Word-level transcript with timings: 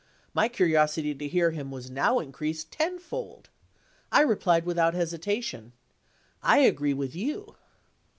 My 0.33 0.49
curiosity 0.49 1.13
to 1.13 1.27
hear 1.27 1.51
him 1.51 1.69
was 1.69 1.91
now 1.91 2.17
increased 2.17 2.71
tenfold. 2.71 3.49
I 4.11 4.21
replied 4.21 4.65
without 4.65 4.95
hesitation: 4.95 5.73
"I 6.41 6.57
agree 6.61 6.95
with 6.95 7.15
you." 7.15 7.53